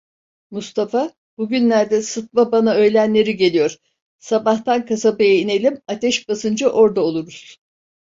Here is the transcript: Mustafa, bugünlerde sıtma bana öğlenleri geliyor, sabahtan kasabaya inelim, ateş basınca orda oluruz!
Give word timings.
Mustafa, 0.51 1.13
bugünlerde 1.37 2.01
sıtma 2.01 2.51
bana 2.51 2.73
öğlenleri 2.75 3.37
geliyor, 3.37 3.77
sabahtan 4.19 4.85
kasabaya 4.85 5.35
inelim, 5.39 5.81
ateş 5.87 6.27
basınca 6.27 6.69
orda 6.69 7.01
oluruz! 7.01 7.57